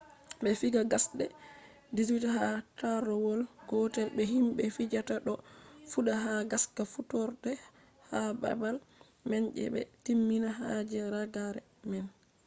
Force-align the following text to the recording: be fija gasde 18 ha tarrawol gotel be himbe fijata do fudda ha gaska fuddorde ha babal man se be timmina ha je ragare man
be 0.43 0.51
fija 0.61 0.81
gasde 0.93 1.25
18 1.95 2.35
ha 2.37 2.47
tarrawol 2.79 3.39
gotel 3.69 4.07
be 4.17 4.23
himbe 4.33 4.63
fijata 4.75 5.15
do 5.25 5.33
fudda 5.91 6.13
ha 6.23 6.33
gaska 6.51 6.81
fuddorde 6.93 7.51
ha 8.09 8.19
babal 8.41 8.75
man 9.29 9.43
se 9.55 9.65
be 9.73 9.81
timmina 10.03 10.49
ha 10.59 10.69
je 10.91 10.99
ragare 11.13 11.61
man 11.89 12.05